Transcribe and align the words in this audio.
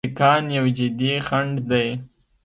سیکهان 0.05 0.43
یو 0.57 0.65
جدي 0.77 1.11
خنډ 1.27 1.55
دی. 1.69 1.87